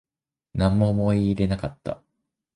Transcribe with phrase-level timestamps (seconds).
[0.55, 2.01] なんも思い入れなかった